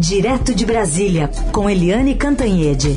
[0.00, 2.96] Direto de Brasília, com Eliane Cantanhede.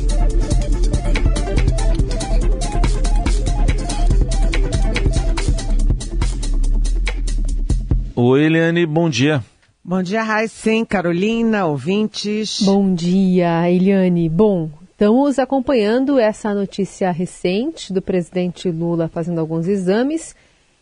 [8.16, 9.44] Oi, Eliane, bom dia.
[9.84, 12.62] Bom dia, Raíssen, Carolina, ouvintes.
[12.62, 14.30] Bom dia, Eliane.
[14.30, 20.34] Bom, estamos acompanhando essa notícia recente do presidente Lula fazendo alguns exames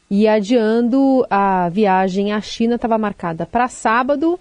[0.09, 4.39] e adiando a viagem à China, estava marcada para sábado,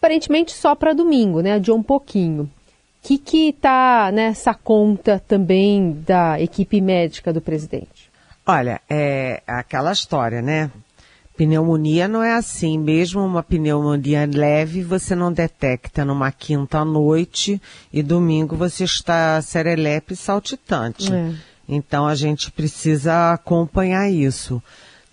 [0.00, 1.52] aparentemente só para domingo, né?
[1.52, 2.44] Adiou um pouquinho.
[2.44, 8.10] O que está nessa conta também da equipe médica do presidente?
[8.46, 10.70] Olha, é aquela história, né?
[11.36, 12.78] Pneumonia não é assim.
[12.78, 17.60] Mesmo uma pneumonia leve, você não detecta numa quinta noite
[17.92, 21.12] e domingo você está serelepe saltitante.
[21.12, 21.32] É.
[21.68, 24.62] Então a gente precisa acompanhar isso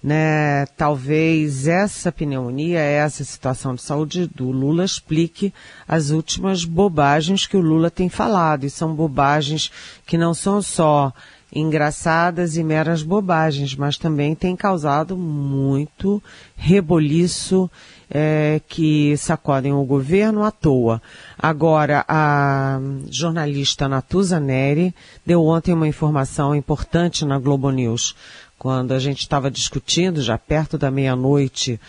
[0.02, 5.54] né, talvez essa pneumonia, essa situação de saúde do Lula explique
[5.88, 8.66] as últimas bobagens que o Lula tem falado.
[8.66, 9.72] E são bobagens
[10.06, 11.12] que não são só
[11.52, 16.22] engraçadas e meras bobagens, mas também têm causado muito
[16.56, 17.70] reboliço
[18.10, 21.02] é, que sacodem o governo à toa.
[21.38, 24.94] Agora, a jornalista Natuza Neri
[25.26, 28.16] deu ontem uma informação importante na Globo News
[28.58, 31.80] quando a gente estava discutindo, já perto da meia-noite,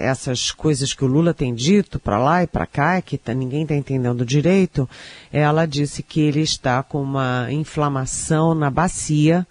[0.00, 3.62] essas coisas que o Lula tem dito para lá e para cá, que tá, ninguém
[3.62, 4.88] está entendendo direito,
[5.32, 9.46] ela disse que ele está com uma inflamação na bacia,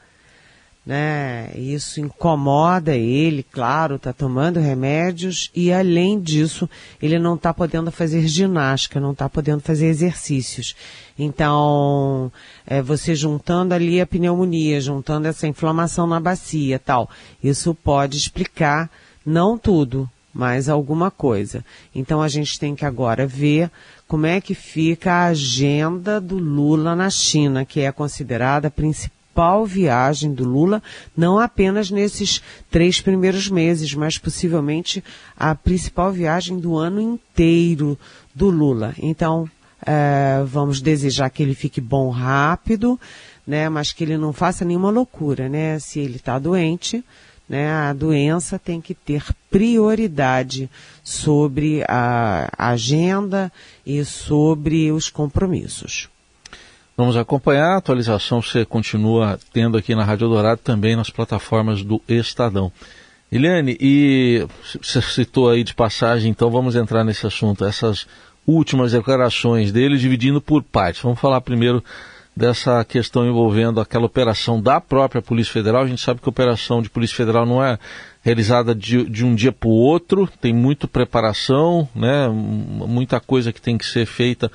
[0.85, 1.51] né?
[1.55, 6.69] Isso incomoda ele, claro, está tomando remédios e além disso,
[7.01, 10.75] ele não está podendo fazer ginástica, não está podendo fazer exercícios.
[11.17, 12.31] Então,
[12.65, 17.09] é, você juntando ali a pneumonia, juntando essa inflamação na bacia, tal,
[17.43, 18.89] isso pode explicar
[19.23, 21.63] não tudo, mas alguma coisa.
[21.93, 23.69] Então a gente tem que agora ver
[24.07, 29.20] como é que fica a agenda do Lula na China, que é considerada a principal
[29.42, 30.83] principal viagem do Lula,
[31.17, 35.04] não apenas nesses três primeiros meses, mas possivelmente
[35.36, 37.98] a principal viagem do ano inteiro
[38.36, 38.93] do Lula.
[38.99, 39.49] Então,
[39.83, 42.99] é, vamos desejar que ele fique bom rápido,
[43.48, 45.80] né, mas que ele não faça nenhuma loucura, né?
[45.80, 47.04] Se ele está doente,
[47.49, 50.70] né, a doença tem que ter prioridade
[51.04, 53.52] sobre a agenda
[53.83, 56.11] e sobre os compromissos.
[57.02, 57.72] Vamos acompanhar.
[57.72, 62.72] A atualização você continua tendo aqui na Rádio Dourado, também nas plataformas do Estadão.
[63.32, 64.45] Eliane, e
[64.80, 67.66] você citou aí de passagem, então vamos entrar nesse assunto.
[67.66, 68.06] Essas
[68.45, 71.02] últimas declarações dele, dividindo por partes.
[71.02, 71.84] Vamos falar primeiro
[72.38, 75.82] dessa questão envolvendo aquela operação da própria Polícia Federal.
[75.82, 77.80] A gente sabe que a operação de Polícia Federal não é
[78.22, 83.60] realizada de, de um dia para o outro, tem muita preparação, né, muita coisa que
[83.60, 84.52] tem que ser feita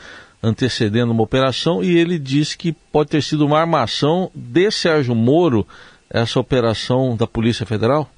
[0.47, 5.67] antecedendo uma operação e ele disse que pode ter sido uma armação de Sérgio Moro
[6.09, 8.09] essa operação da Polícia Federal?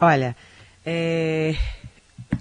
[0.00, 0.34] Olha,
[0.84, 1.54] é...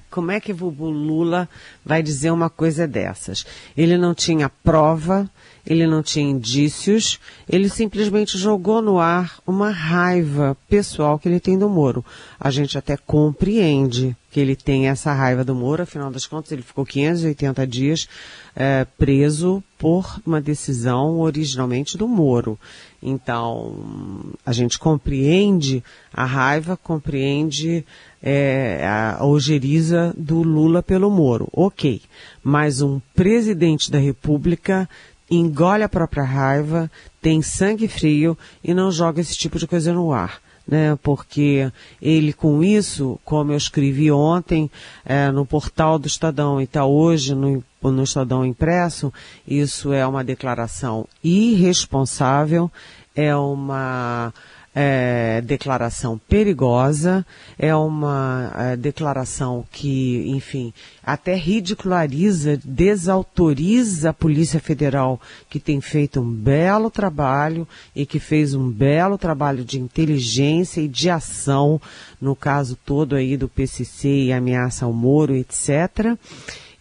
[0.10, 1.50] como é que o Lula
[1.86, 3.46] vai dizer uma coisa dessas?
[3.76, 5.30] Ele não tinha prova,
[5.66, 11.58] ele não tinha indícios, ele simplesmente jogou no ar uma raiva pessoal que ele tem
[11.58, 12.04] do Moro.
[12.40, 16.64] A gente até compreende que ele tem essa raiva do Moro, afinal das contas ele
[16.64, 18.10] ficou 580 dias
[18.56, 22.60] é, preso por uma decisão originalmente do Moro.
[23.02, 27.86] Então, a gente compreende a raiva, compreende
[28.22, 31.48] é, a ojeriza do Lula pelo Moro.
[31.52, 32.02] Ok,
[32.42, 34.90] mas um presidente da República
[35.36, 36.90] engole a própria raiva,
[37.22, 40.42] tem sangue frio e não joga esse tipo de coisa no ar.
[40.66, 41.70] Né, porque
[42.02, 44.72] ele com isso, como eu escrevi ontem
[45.04, 49.12] é, no portal do Estadão e está hoje no, no Estadão impresso,
[49.46, 52.72] isso é uma declaração irresponsável,
[53.14, 54.34] é uma
[54.76, 57.26] é, declaração perigosa,
[57.60, 60.74] é uma é, declaração que, enfim,
[61.04, 68.56] até ridiculariza, desautoriza a Polícia Federal, que tem feito um belo trabalho e que fez
[68.56, 71.80] um belo trabalho de inteligência e de ação,
[72.20, 76.18] no caso todo aí do PCC e ameaça ao Moro, etc.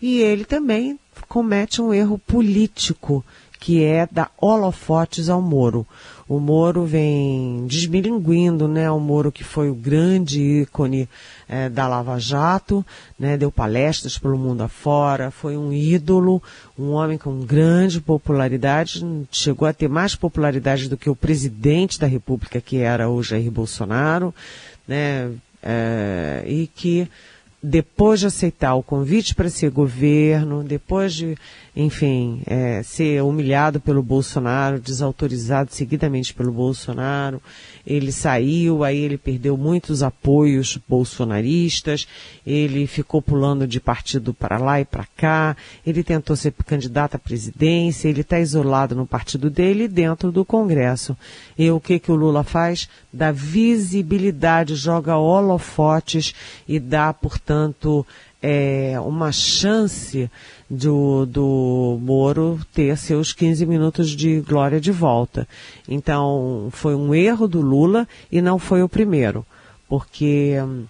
[0.01, 3.25] E ele também comete um erro político,
[3.61, 5.87] que é dar holofotes ao Moro.
[6.33, 8.91] O Moro vem desmilinguindo, né?
[8.91, 11.07] O Moro que foi o grande ícone
[11.47, 12.83] é, da Lava Jato,
[13.19, 13.37] né?
[13.37, 16.43] Deu palestras pelo mundo afora, foi um ídolo,
[16.79, 22.07] um homem com grande popularidade, chegou a ter mais popularidade do que o presidente da
[22.07, 24.35] República, que era o Jair Bolsonaro,
[24.89, 25.31] né?
[25.63, 27.07] É, e que
[27.63, 31.37] depois de aceitar o convite para ser governo, depois de,
[31.75, 37.41] enfim, é, ser humilhado pelo Bolsonaro, desautorizado seguidamente pelo Bolsonaro,
[37.87, 42.07] ele saiu, aí ele perdeu muitos apoios bolsonaristas,
[42.47, 47.19] ele ficou pulando de partido para lá e para cá, ele tentou ser candidato à
[47.19, 51.17] presidência, ele está isolado no partido dele e dentro do Congresso.
[51.59, 52.87] E o que, que o Lula faz?
[53.11, 56.35] Dá visibilidade, joga holofotes
[56.69, 58.07] e dá, portanto,
[58.43, 60.29] é, uma chance
[60.73, 65.47] do, do Moro ter seus 15 minutos de glória de volta.
[65.87, 69.45] Então, foi um erro do Lula e não foi o primeiro,
[69.87, 70.85] porque hum,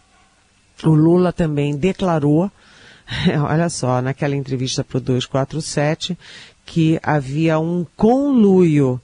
[0.84, 2.49] o Lula também declarou,
[3.49, 6.17] olha só, naquela entrevista para o 247,
[6.64, 9.00] que havia um conluio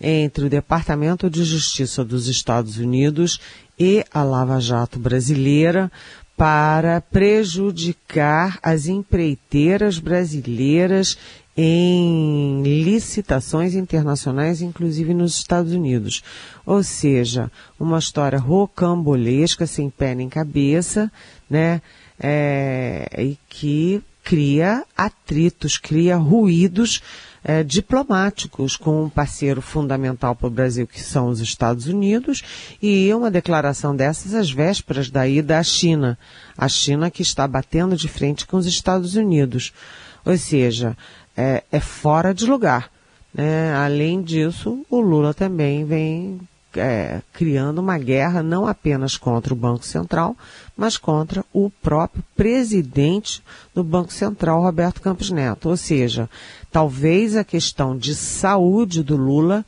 [0.00, 3.40] entre o Departamento de Justiça dos Estados Unidos
[3.76, 5.90] e a Lava Jato brasileira
[6.40, 11.18] para prejudicar as empreiteiras brasileiras
[11.54, 16.24] em licitações internacionais, inclusive nos Estados Unidos.
[16.64, 21.12] Ou seja, uma história rocambolesca, sem pé nem cabeça,
[21.50, 21.82] né?
[22.18, 27.02] É, e que cria atritos, cria ruídos
[27.42, 32.42] é, diplomáticos com um parceiro fundamental para o Brasil, que são os Estados Unidos,
[32.82, 36.18] e uma declaração dessas às vésperas da ida à China.
[36.56, 39.72] A China que está batendo de frente com os Estados Unidos.
[40.24, 40.96] Ou seja,
[41.36, 42.90] é, é fora de lugar.
[43.32, 43.74] Né?
[43.74, 46.40] Além disso, o Lula também vem
[46.76, 50.36] é, criando uma guerra não apenas contra o Banco Central,
[50.76, 53.42] mas contra o próprio presidente
[53.74, 55.68] do Banco Central, Roberto Campos Neto.
[55.68, 56.28] Ou seja,
[56.70, 59.64] talvez a questão de saúde do Lula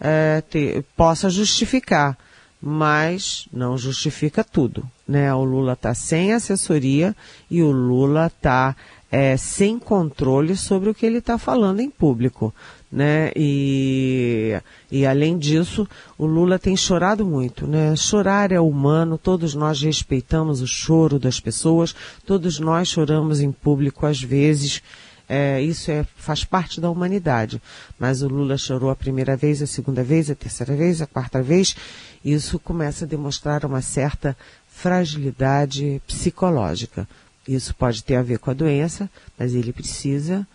[0.00, 2.16] é, te, possa justificar,
[2.60, 4.84] mas não justifica tudo.
[5.06, 5.32] Né?
[5.34, 7.14] O Lula está sem assessoria
[7.50, 8.74] e o Lula está
[9.10, 12.52] é, sem controle sobre o que ele está falando em público
[12.90, 13.30] né?
[13.36, 14.58] E,
[14.90, 17.94] e além disso, o Lula tem chorado muito, né?
[17.94, 21.94] Chorar é humano, todos nós respeitamos o choro das pessoas,
[22.24, 24.82] todos nós choramos em público às vezes.
[25.28, 27.60] É, isso é, faz parte da humanidade.
[27.98, 31.42] Mas o Lula chorou a primeira vez, a segunda vez, a terceira vez, a quarta
[31.42, 31.76] vez.
[32.24, 34.36] Isso começa a demonstrar uma certa
[34.68, 37.06] fragilidade psicológica.
[37.46, 40.46] Isso pode ter a ver com a doença, mas ele precisa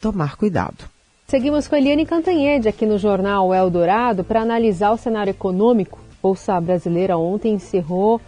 [0.00, 0.84] tomar cuidado.
[1.26, 6.00] Seguimos com Eliane Cantanhede aqui no jornal Eldorado para analisar o cenário econômico.
[6.22, 8.20] Bolsa Brasileira ontem encerrou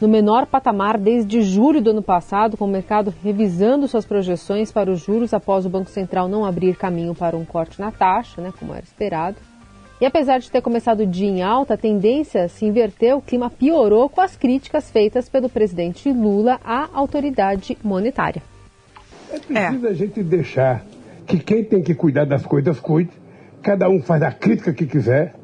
[0.00, 4.90] no menor patamar desde julho do ano passado, com o mercado revisando suas projeções para
[4.90, 8.52] os juros após o Banco Central não abrir caminho para um corte na taxa, né,
[8.58, 9.36] como era esperado.
[9.98, 13.48] E apesar de ter começado o dia em alta, a tendência se inverteu, o clima
[13.48, 18.42] piorou com as críticas feitas pelo presidente Lula à autoridade monetária.
[19.32, 19.90] É preciso é.
[19.90, 20.84] a gente deixar
[21.26, 23.10] que quem tem que cuidar das coisas cuide,
[23.62, 25.34] cada um faz a crítica que quiser.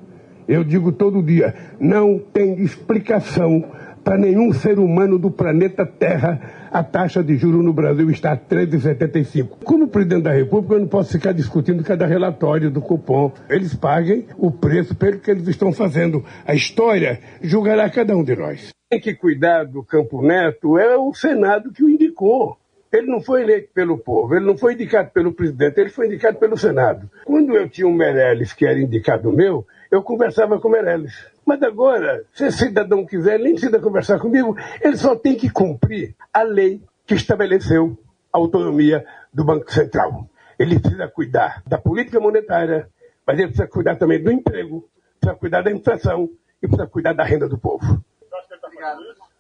[0.47, 3.65] Eu digo todo dia, não tem explicação
[4.05, 8.37] para nenhum ser humano do planeta Terra a taxa de juros no Brasil está a
[8.37, 9.59] 13,75.
[9.63, 13.31] Como presidente da República, eu não posso ficar discutindo cada relatório do cupom.
[13.49, 16.25] Eles paguem o preço pelo que eles estão fazendo.
[16.47, 18.71] A história julgará cada um de nós.
[18.89, 22.57] Tem que cuidar do Campo Neto é o Senado que o indicou.
[22.93, 26.39] Ele não foi eleito pelo povo, ele não foi indicado pelo presidente, ele foi indicado
[26.39, 27.09] pelo Senado.
[27.25, 31.13] Quando eu tinha um Meirelles que era indicado meu, eu conversava com o Meirelles.
[31.45, 36.17] Mas agora, se esse cidadão quiser, nem precisa conversar comigo, ele só tem que cumprir
[36.33, 37.99] a lei que estabeleceu
[38.33, 40.27] a autonomia do Banco Central.
[40.59, 42.89] Ele precisa cuidar da política monetária,
[43.27, 44.89] mas ele precisa cuidar também do emprego,
[45.21, 46.31] precisa cuidar da inflação
[46.63, 48.03] e precisa cuidar da renda do povo.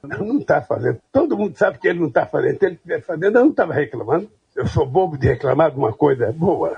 [0.02, 1.00] Não está fazendo.
[1.10, 2.58] Todo mundo sabe que ele não está fazendo.
[2.58, 4.28] Se ele estivesse fazendo, eu não estava reclamando.
[4.54, 6.76] Eu sou bobo de reclamar de uma coisa boa.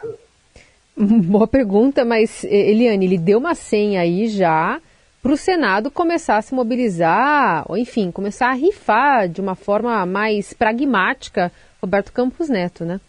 [1.27, 4.81] Boa pergunta, mas Eliane, ele deu uma senha aí já
[5.21, 10.05] para o Senado começar a se mobilizar, ou enfim, começar a rifar de uma forma
[10.05, 13.01] mais pragmática Roberto Campos Neto, né?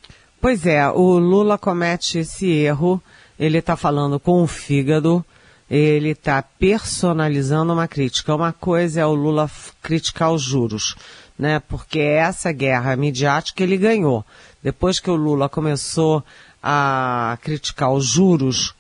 [0.42, 3.02] Pois é, o Lula comete esse erro,
[3.38, 5.24] ele está falando com o fígado,
[5.70, 8.36] ele está personalizando uma crítica.
[8.36, 9.50] Uma coisa é o Lula
[9.82, 10.96] criticar os juros,
[11.38, 11.60] né?
[11.68, 14.26] Porque essa guerra midiática ele ganhou.
[14.64, 16.24] Depois que o Lula começou
[16.68, 18.74] a criticar os juros,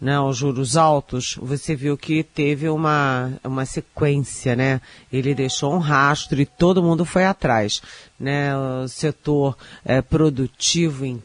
[0.00, 4.80] né, os juros altos, você viu que teve uma, uma sequência, né?
[5.12, 7.80] Ele deixou um rastro e todo mundo foi atrás,
[8.18, 8.56] né?
[8.56, 11.22] O setor é, produtivo em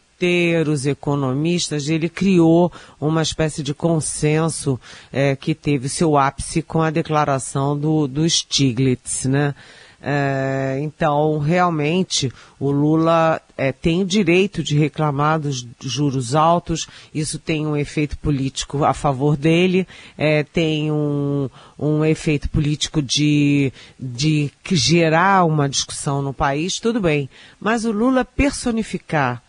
[0.71, 4.79] os economistas, ele criou uma espécie de consenso
[5.11, 9.53] é, que teve seu ápice com a declaração do, do Stiglitz, né?
[10.05, 12.29] É, então, realmente,
[12.59, 18.17] o Lula é, tem o direito de reclamar dos juros altos, isso tem um efeito
[18.17, 26.21] político a favor dele, é, tem um, um efeito político de, de gerar uma discussão
[26.21, 27.29] no país, tudo bem.
[27.59, 29.42] Mas o Lula personificar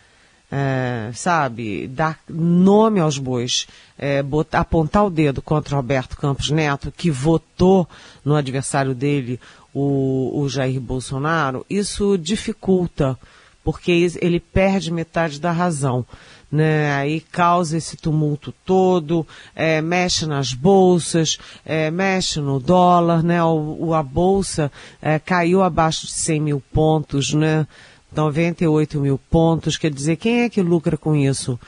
[0.56, 3.66] é, sabe, dar nome aos bois,
[3.98, 7.88] é, botar, apontar o dedo contra Roberto Campos Neto, que votou
[8.24, 9.40] no adversário dele,
[9.72, 13.18] o, o Jair Bolsonaro, isso dificulta,
[13.64, 13.90] porque
[14.22, 16.06] ele perde metade da razão.
[16.52, 23.42] Né, aí causa esse tumulto todo, é, mexe nas bolsas, é, mexe no dólar, né,
[23.42, 24.70] o, o a bolsa
[25.02, 27.66] é, caiu abaixo de 100 mil pontos, né,
[28.14, 31.58] 98 mil pontos, quer dizer, quem é que lucra com isso?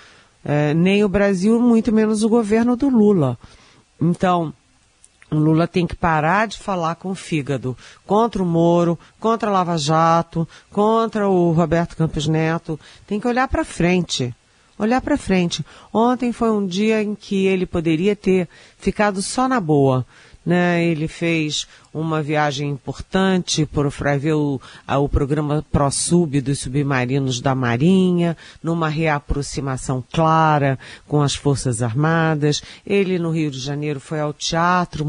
[0.45, 3.37] É, nem o Brasil, muito menos o governo do Lula.
[4.01, 4.55] Então,
[5.31, 7.77] o Lula tem que parar de falar com o fígado
[8.07, 12.79] contra o Moro, contra a Lava Jato, contra o Roberto Campos Neto.
[13.07, 14.35] Tem que olhar para frente.
[14.79, 15.65] Olhar para frente.
[15.93, 18.49] Ontem foi um dia em que ele poderia ter
[18.79, 20.07] ficado só na boa.
[20.47, 20.85] Né?
[20.85, 28.37] Ele fez uma viagem importante para ver o, o programa ProSub dos submarinos da Marinha,
[28.63, 32.63] numa reaproximação clara com as Forças Armadas.
[32.87, 35.05] Ele, no Rio de Janeiro, foi ao Teatro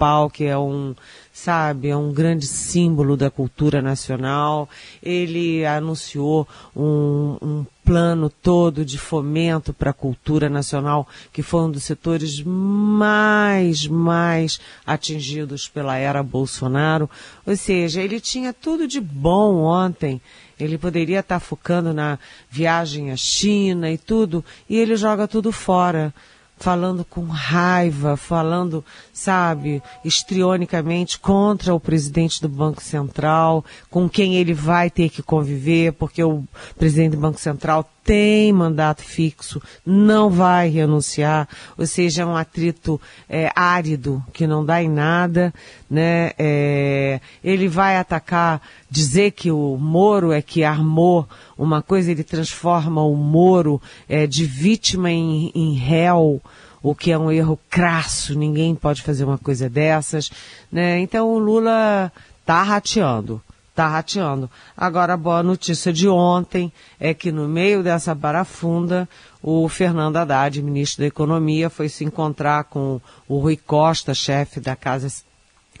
[0.00, 0.94] Municipal, que é um,
[1.30, 4.68] sabe, é um grande símbolo da cultura nacional.
[5.02, 11.70] Ele anunciou um, um plano todo de fomento para a cultura nacional, que foi um
[11.70, 17.08] dos setores mais, mais atingidos pela era Bolsonaro.
[17.46, 20.20] Ou seja, ele tinha tudo de bom ontem.
[20.58, 22.18] Ele poderia estar focando na
[22.50, 26.12] viagem à China e tudo, e ele joga tudo fora
[26.60, 34.52] falando com raiva, falando, sabe, estrionicamente contra o presidente do Banco Central, com quem ele
[34.52, 36.44] vai ter que conviver, porque o
[36.78, 41.48] presidente do Banco Central tem mandato fixo, não vai renunciar,
[41.78, 45.54] ou seja, é um atrito é, árido que não dá em nada,
[45.88, 46.32] né?
[46.36, 51.24] É, ele vai atacar, dizer que o Moro é que armou
[51.56, 56.42] uma coisa, ele transforma o Moro é, de vítima em, em réu,
[56.82, 60.32] o que é um erro crasso, ninguém pode fazer uma coisa dessas,
[60.72, 60.98] né?
[60.98, 62.10] Então o Lula
[62.44, 63.40] tá rateando
[63.80, 64.50] está rateando.
[64.76, 69.08] Agora, a boa notícia de ontem é que no meio dessa barafunda,
[69.42, 74.76] o Fernando Haddad, ministro da Economia, foi se encontrar com o Rui Costa, chefe da
[74.76, 75.06] Casa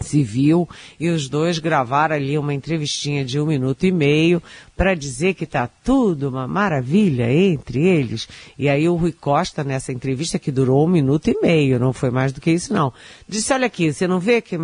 [0.00, 4.42] Civil, e os dois gravaram ali uma entrevistinha de um minuto e meio
[4.76, 8.26] para dizer que está tudo uma maravilha entre eles.
[8.58, 12.10] E aí o Rui Costa, nessa entrevista que durou um minuto e meio, não foi
[12.10, 12.92] mais do que isso não,
[13.28, 14.56] disse, olha aqui, você não vê que,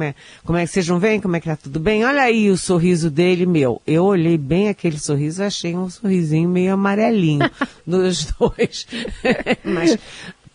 [0.44, 2.04] como é que vocês não veem, como é que tá tudo bem?
[2.04, 3.82] Olha aí o sorriso dele, meu.
[3.86, 7.50] Eu olhei bem aquele sorriso, achei um sorrisinho meio amarelinho
[7.86, 8.86] dos dois.
[9.64, 9.98] Mas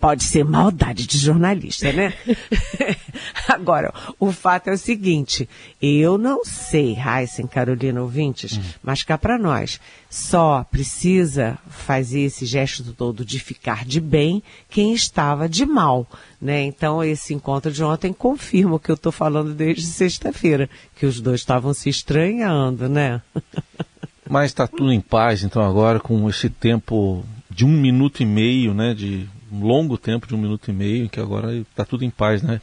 [0.01, 2.12] Pode ser maldade de jornalista, né?
[3.48, 5.48] Agora, o fato é o seguinte,
[5.79, 8.62] eu não sei, Heisen, Carolina ouvintes, hum.
[8.81, 9.79] mas cá para nós,
[10.10, 16.08] só precisa fazer esse gesto todo de ficar de bem quem estava de mal,
[16.41, 16.63] né?
[16.63, 21.22] Então, esse encontro de ontem confirma o que eu estou falando desde sexta-feira, que os
[21.22, 23.22] dois estavam se estranhando, né?
[24.27, 28.74] mas está tudo em paz, então, agora, com esse tempo de um minuto e meio,
[28.74, 32.41] né, de longo tempo de um minuto e meio, que agora está tudo em paz,
[32.41, 32.62] né?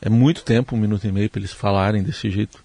[0.00, 2.58] É muito tempo, um minuto e meio, para eles falarem desse jeito.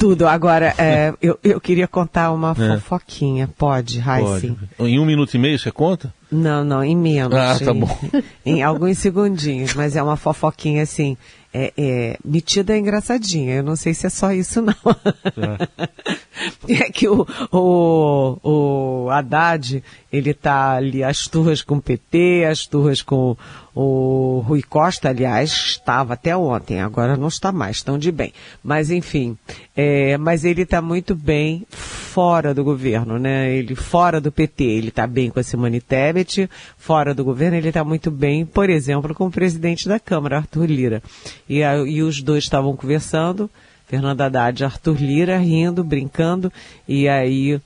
[0.00, 0.26] Tudo.
[0.26, 2.78] Agora, é, eu, eu queria contar uma é.
[2.78, 3.48] fofoquinha.
[3.58, 4.56] Pode, Raíssa?
[4.78, 6.12] Em um minuto e meio você conta?
[6.32, 7.36] Não, não, em menos.
[7.36, 7.98] Ah, tá bom.
[8.46, 11.16] Em alguns segundinhos, mas é uma fofoquinha assim,
[11.52, 13.56] é, é, metida engraçadinha.
[13.56, 14.74] Eu não sei se é só isso, não.
[14.74, 16.16] É,
[16.68, 19.82] é que o, o, o Haddad,
[20.12, 23.36] ele tá ali as turras com o PT, as turras com
[23.74, 28.32] o Rui Costa, aliás, estava até ontem, agora não está mais, estão de bem.
[28.62, 29.36] Mas enfim,
[29.76, 33.54] é, mas ele está muito bem fora do governo, né?
[33.54, 37.68] Ele fora do PT, ele está bem com a Simone Tebet, fora do governo ele
[37.68, 41.02] está muito bem, por exemplo, com o presidente da Câmara, Arthur Lira.
[41.48, 43.48] E, a, e os dois estavam conversando,
[43.90, 46.52] Fernando Haddad e Arthur Lira rindo, brincando,
[46.86, 47.60] e aí,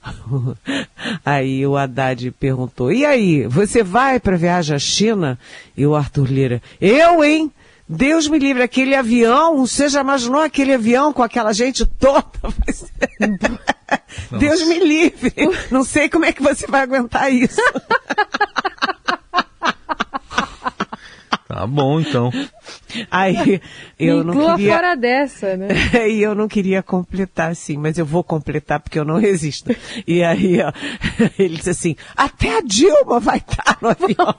[1.23, 5.39] aí o Haddad perguntou, e aí, você vai para viagem à China?
[5.77, 7.53] E o Arthur Lira, eu, hein?
[7.87, 12.25] Deus me livre, aquele avião, você já imaginou aquele avião com aquela gente toda?
[14.41, 15.35] Deus me livre,
[15.71, 17.61] não sei como é que você vai aguentar isso.
[21.55, 22.31] Tá bom, então.
[23.11, 23.61] Aí
[23.97, 24.73] eu Me não queria.
[24.73, 25.69] fora dessa, né?
[26.11, 29.73] e eu não queria completar assim, mas eu vou completar porque eu não resisto.
[30.07, 30.73] E aí ó,
[31.39, 34.35] ele disse assim: até a Dilma vai estar no avião.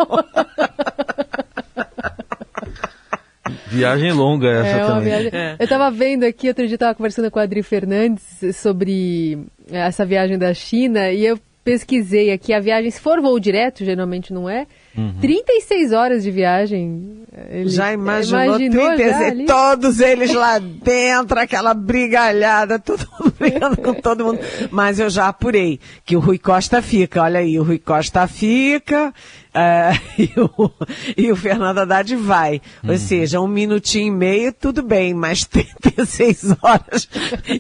[3.67, 5.03] Viagem longa essa É também.
[5.05, 8.23] viagem- Eu estava vendo aqui, outro dia estava conversando com a Adri Fernandes
[8.57, 9.39] sobre
[9.71, 14.31] essa viagem da China e eu pesquisei aqui a viagem, se for voo direto, geralmente
[14.31, 14.67] não é,
[14.97, 15.15] Uhum.
[15.19, 17.23] 36 horas de viagem.
[17.49, 23.93] Ele- Já imaginou, imaginou 36, já todos eles lá dentro, aquela brigalhada, mundo brigando com
[23.93, 24.39] todo mundo.
[24.71, 29.13] Mas eu já apurei que o Rui Costa fica, olha aí, o Rui Costa fica
[29.55, 30.71] é, e, o,
[31.15, 32.61] e o Fernando Haddad vai.
[32.83, 32.91] Uhum.
[32.91, 37.07] Ou seja, um minutinho e meio, tudo bem, mas 36 horas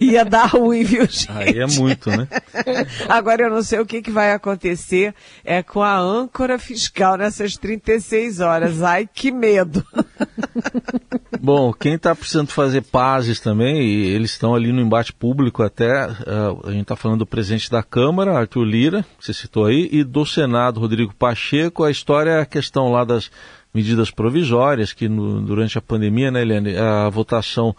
[0.01, 1.31] ia dar ruim, viu, gente?
[1.31, 2.27] Aí é muito, né?
[3.07, 7.55] Agora eu não sei o que, que vai acontecer é com a âncora fiscal nessas
[7.55, 8.83] 36 horas.
[8.83, 9.85] Ai, que medo.
[11.39, 15.91] Bom, quem está precisando fazer pazes também, e eles estão ali no embate público até,
[15.91, 19.89] ah, a gente está falando do presidente da Câmara, Arthur Lira, que você citou aí,
[19.91, 21.83] e do Senado, Rodrigo Pacheco.
[21.83, 23.29] A história é a questão lá das
[23.73, 27.75] medidas provisórias, que no- durante a pandemia, né, Eliane, a votação,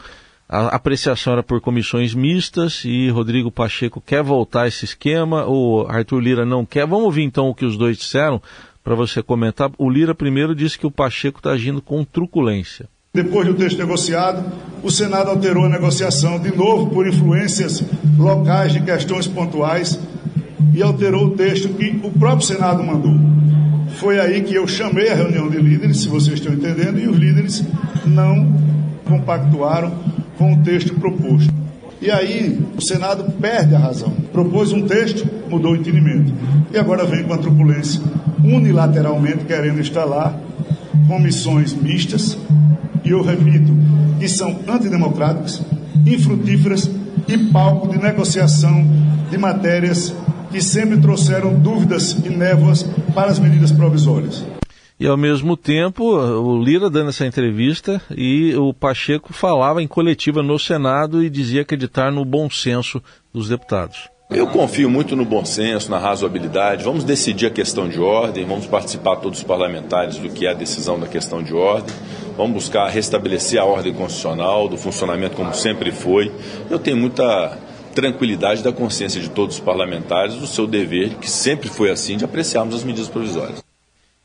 [0.48, 6.20] a apreciação era por comissões mistas, e Rodrigo Pacheco quer voltar esse esquema, o Arthur
[6.20, 6.86] Lira não quer.
[6.86, 8.40] Vamos ouvir então o que os dois disseram,
[8.84, 9.70] para você comentar.
[9.78, 12.88] O Lira primeiro disse que o Pacheco está agindo com truculência.
[13.16, 14.44] Depois do texto negociado,
[14.82, 17.82] o Senado alterou a negociação de novo por influências
[18.18, 19.98] locais de questões pontuais
[20.74, 23.18] e alterou o texto que o próprio Senado mandou.
[23.96, 27.16] Foi aí que eu chamei a reunião de líderes, se vocês estão entendendo, e os
[27.16, 27.64] líderes
[28.04, 28.54] não
[29.06, 29.94] compactuaram
[30.36, 31.50] com o texto proposto.
[32.02, 34.10] E aí o Senado perde a razão.
[34.30, 36.34] Propôs um texto, mudou o entendimento.
[36.70, 37.98] E agora vem com a truculência,
[38.44, 40.38] unilateralmente querendo instalar
[41.08, 42.36] comissões mistas,
[43.06, 43.72] e eu repito,
[44.18, 45.62] que são antidemocráticas,
[46.04, 46.90] infrutíferas
[47.28, 48.84] e palco de negociação
[49.30, 50.14] de matérias
[50.50, 52.82] que sempre trouxeram dúvidas e névoas
[53.14, 54.44] para as medidas provisórias.
[54.98, 60.42] E ao mesmo tempo, o Lira dando essa entrevista e o Pacheco falava em coletiva
[60.42, 63.00] no Senado e dizia acreditar no bom senso
[63.32, 64.15] dos deputados.
[64.28, 66.82] Eu confio muito no bom senso, na razoabilidade.
[66.82, 70.54] Vamos decidir a questão de ordem, vamos participar todos os parlamentares do que é a
[70.54, 71.94] decisão da questão de ordem.
[72.36, 76.32] Vamos buscar restabelecer a ordem constitucional, do funcionamento como sempre foi.
[76.68, 77.56] Eu tenho muita
[77.94, 82.24] tranquilidade da consciência de todos os parlamentares do seu dever, que sempre foi assim, de
[82.24, 83.62] apreciarmos as medidas provisórias.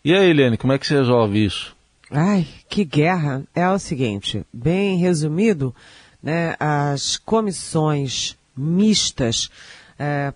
[0.03, 1.75] E aí, Eliane, como é que você resolve isso?
[2.09, 3.43] Ai, que guerra.
[3.55, 5.73] É o seguinte, bem resumido,
[6.21, 9.49] né, as comissões mistas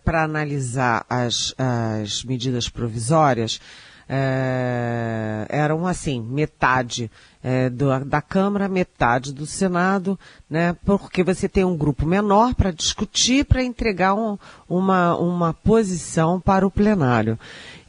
[0.03, 3.59] para analisar as, as medidas provisórias
[4.07, 7.09] é, eram assim, metade
[7.43, 10.17] é, do, da Câmara, metade do Senado,
[10.49, 14.37] né, porque você tem um grupo menor para discutir, para entregar um,
[14.69, 17.37] uma, uma posição para o plenário.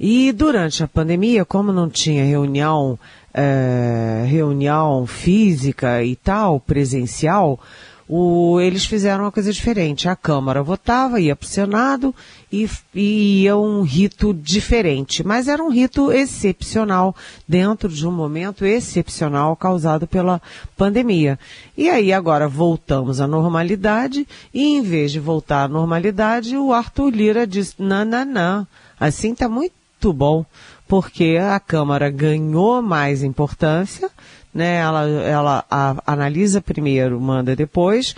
[0.01, 2.99] E durante a pandemia, como não tinha reunião,
[3.33, 7.61] é, reunião física e tal, presencial,
[8.09, 10.09] o, eles fizeram uma coisa diferente.
[10.09, 12.15] A Câmara votava, ia para o Senado
[12.53, 15.25] e, e ia um rito diferente.
[15.25, 17.15] Mas era um rito excepcional,
[17.49, 20.41] dentro de um momento excepcional causado pela
[20.77, 21.39] pandemia.
[21.77, 27.11] E aí agora voltamos à normalidade e em vez de voltar à normalidade, o Arthur
[27.11, 28.67] Lira disse, não, não, não,
[29.01, 30.45] assim está muito bom,
[30.87, 34.11] porque a Câmara ganhou mais importância,
[34.57, 34.77] né?
[34.77, 38.17] Ela, ela a, analisa primeiro, manda depois.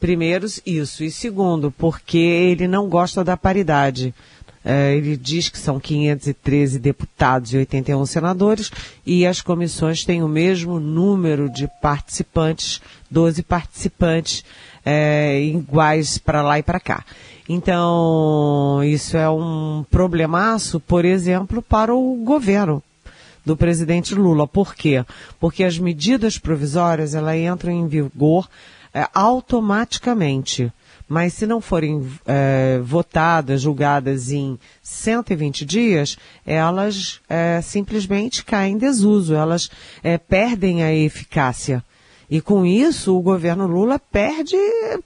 [0.00, 1.04] Primeiros, isso.
[1.04, 4.12] E segundo, porque ele não gosta da paridade.
[4.64, 8.72] É, ele diz que são 513 deputados e 81 senadores
[9.06, 14.44] e as comissões têm o mesmo número de participantes, 12 participantes
[14.84, 17.04] é, iguais para lá e para cá.
[17.48, 22.82] Então, isso é um problemaço, por exemplo, para o governo
[23.46, 24.46] do presidente Lula.
[24.46, 25.04] Por quê?
[25.38, 28.48] Porque as medidas provisórias elas entram em vigor
[28.92, 30.70] é, automaticamente.
[31.08, 38.78] Mas se não forem é, votadas, julgadas em 120 dias, elas é, simplesmente caem em
[38.78, 39.70] desuso, elas
[40.02, 41.84] é, perdem a eficácia.
[42.28, 44.56] E com isso o governo Lula perde,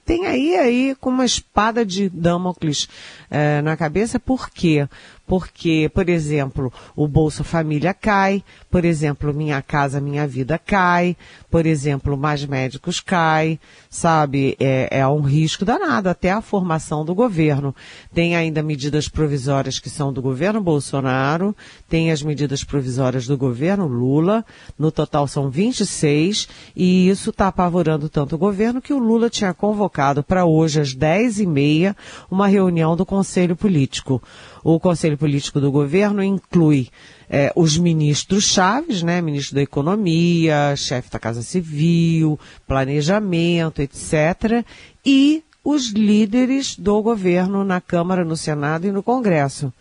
[0.03, 2.89] tem aí, aí com uma espada de Damocles
[3.29, 4.87] é, na cabeça, por quê?
[5.31, 11.15] Porque, por exemplo, o Bolsa Família cai, por exemplo, Minha Casa Minha Vida cai,
[11.49, 13.57] por exemplo, Mais Médicos cai,
[13.89, 14.57] sabe?
[14.59, 17.73] É, é um risco danado até a formação do governo.
[18.13, 21.55] Tem ainda medidas provisórias que são do governo Bolsonaro,
[21.87, 24.43] tem as medidas provisórias do governo Lula,
[24.77, 29.53] no total são 26, e isso está apavorando tanto o governo que o Lula tinha
[29.53, 31.95] convocado para hoje, às 10h30,
[32.29, 34.21] uma reunião do Conselho Político.
[34.63, 36.89] O Conselho Político do Governo inclui
[37.29, 44.65] é, os ministros chaves, né, ministro da Economia, chefe da Casa Civil, Planejamento, etc.,
[45.05, 49.71] e os líderes do governo na Câmara, no Senado e no Congresso,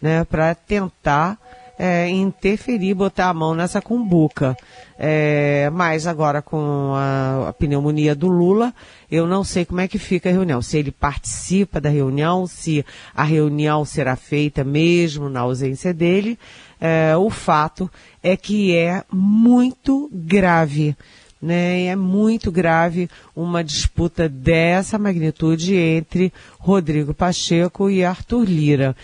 [0.00, 1.38] né, para tentar
[1.84, 4.56] é, interferir, botar a mão nessa cumbuca.
[4.96, 8.72] É, mas agora com a, a, pneumonia do Lula,
[9.10, 10.62] eu não sei como é que fica a reunião.
[10.62, 16.38] Se ele participa da reunião, se a reunião será feita mesmo na ausência dele.
[16.80, 17.90] É, o fato
[18.22, 20.96] é que é muito grave.
[21.40, 28.96] Né, é muito grave uma disputa dessa magnitude entre Rodrigo Pacheco e Arthur Lira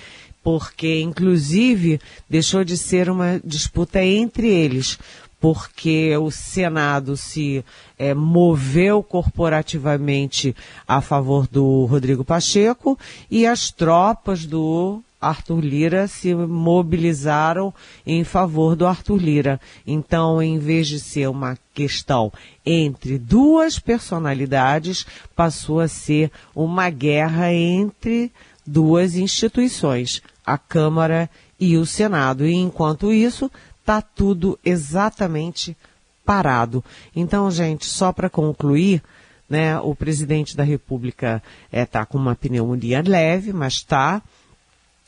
[0.48, 4.98] porque inclusive deixou de ser uma disputa entre eles,
[5.38, 7.62] porque o Senado se
[7.98, 10.56] é, moveu corporativamente
[10.86, 12.98] a favor do Rodrigo Pacheco
[13.30, 17.74] e as tropas do Arthur Lira se mobilizaram
[18.06, 19.60] em favor do Arthur Lira.
[19.86, 22.32] Então, em vez de ser uma questão
[22.64, 25.04] entre duas personalidades,
[25.36, 28.32] passou a ser uma guerra entre
[28.68, 32.46] duas instituições a Câmara e o Senado.
[32.46, 35.76] E enquanto isso, está tudo exatamente
[36.24, 36.84] parado.
[37.16, 39.02] Então, gente, só para concluir,
[39.48, 44.20] né, o presidente da República está é, tá com uma pneumonia leve, mas está.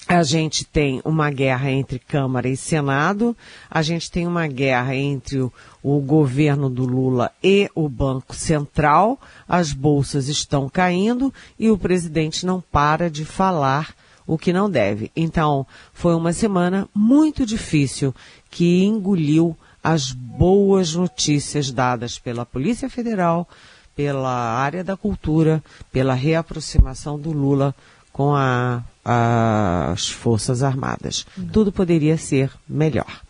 [0.09, 3.37] A gente tem uma guerra entre Câmara e Senado,
[3.71, 9.21] a gente tem uma guerra entre o, o, governo do Lula e o Banco Central,
[9.47, 13.95] as bolsas estão caindo e o presidente não para de falar
[14.27, 15.11] o que não deve.
[15.15, 18.15] Então, foi uma semana muito difícil
[18.51, 23.49] que engoliu as boas notícias dadas pela Polícia Federal,
[23.95, 27.75] pela área da cultura, pela reaproximação do Lula
[28.13, 31.27] com a, a, as Forças Armadas.
[31.53, 33.23] Tudo poderia ser melhor.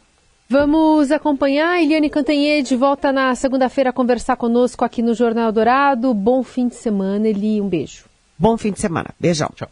[0.48, 1.80] Vamos acompanhar.
[1.80, 6.12] Eliane Cantanhede volta na segunda-feira a conversar conosco aqui no Jornal Dourado.
[6.12, 7.60] Bom fim de semana, Eli.
[7.60, 8.04] Um beijo.
[8.36, 9.10] Bom fim de semana.
[9.20, 9.50] Beijão.
[9.54, 9.68] Tchau.